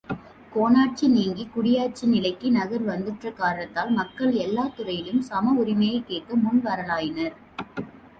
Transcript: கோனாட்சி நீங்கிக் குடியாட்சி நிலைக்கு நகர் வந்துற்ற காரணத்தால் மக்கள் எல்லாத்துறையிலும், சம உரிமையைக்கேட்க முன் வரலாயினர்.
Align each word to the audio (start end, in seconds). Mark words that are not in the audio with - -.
கோனாட்சி 0.53 1.07
நீங்கிக் 1.07 1.51
குடியாட்சி 1.55 2.05
நிலைக்கு 2.05 2.51
நகர் 2.51 2.83
வந்துற்ற 2.83 3.31
காரணத்தால் 3.31 3.91
மக்கள் 3.91 4.31
எல்லாத்துறையிலும், 4.35 5.19
சம 5.19 5.53
உரிமையைக்கேட்க 5.63 6.35
முன் 6.35 6.61
வரலாயினர். 6.61 7.37